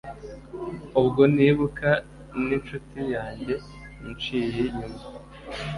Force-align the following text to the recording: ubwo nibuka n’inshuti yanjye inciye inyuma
ubwo 0.99 1.21
nibuka 1.35 1.89
n’inshuti 2.47 2.99
yanjye 3.13 3.53
inciye 4.05 4.59
inyuma 4.69 5.01